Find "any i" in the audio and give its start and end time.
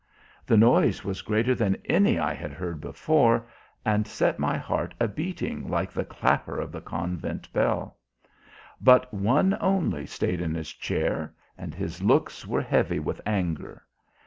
1.85-2.33